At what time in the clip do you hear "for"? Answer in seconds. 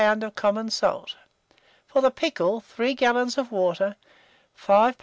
1.85-2.01